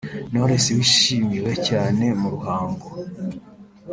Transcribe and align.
Knowless 0.31 0.65
wishimiwe 0.77 1.51
cyane 1.67 2.05
mu 2.19 2.27
Ruhango 2.33 2.87